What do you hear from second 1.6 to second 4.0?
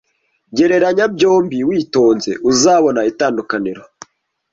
witonze, uzabona itandukaniro